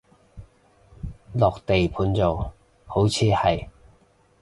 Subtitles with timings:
[1.33, 2.51] 落地盤做，
[2.87, 3.67] 好似係